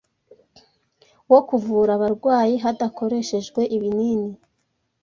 [1.31, 4.31] wo kuvura abarwayi hadakoreshejwe ibinini